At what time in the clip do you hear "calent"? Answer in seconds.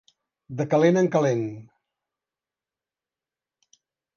0.71-0.97, 1.15-1.45